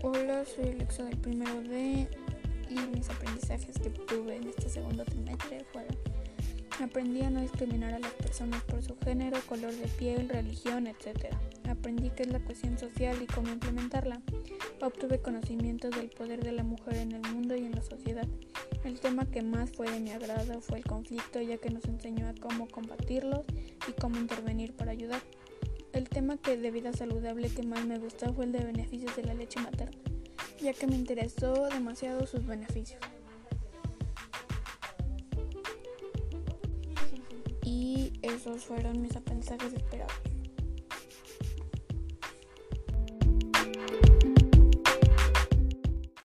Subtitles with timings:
[0.00, 2.08] soy Alexa del primero D
[2.70, 5.94] y mis aprendizajes que tuve en este segundo trimestre fueron
[6.82, 11.26] Aprendí a no discriminar a las personas por su género, color de piel, religión, etc.
[11.68, 14.22] Aprendí qué es la cuestión social y cómo implementarla.
[14.80, 18.26] Obtuve conocimientos del poder de la mujer en el mundo y en la sociedad.
[18.82, 22.26] El tema que más fue de mi agrado fue el conflicto, ya que nos enseñó
[22.26, 23.44] a cómo combatirlos
[23.86, 25.20] y cómo intervenir para ayudar.
[26.00, 29.22] El tema que de vida saludable que más me gustó fue el de beneficios de
[29.22, 29.98] la leche materna,
[30.58, 32.98] ya que me interesó demasiado sus beneficios.
[37.66, 40.14] Y esos fueron mis aprendizajes esperados.